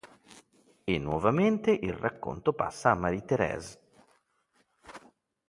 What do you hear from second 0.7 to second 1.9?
E nuovamente